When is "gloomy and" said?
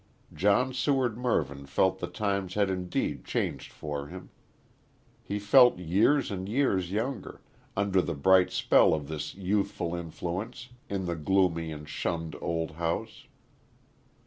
11.15-11.87